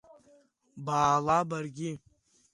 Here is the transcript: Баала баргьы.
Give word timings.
Баала 0.85 1.37
баргьы. 1.49 1.91